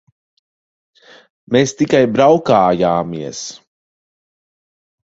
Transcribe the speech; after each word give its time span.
Mēs 1.57 1.75
tikai 1.83 2.01
braukājāmies. 2.17 3.47